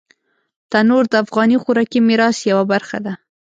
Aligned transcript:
تنور 0.71 1.03
د 1.09 1.13
افغاني 1.23 1.57
خوراکي 1.63 1.99
میراث 2.07 2.37
یوه 2.51 2.63
برخه 2.71 2.97
ده 3.05 3.13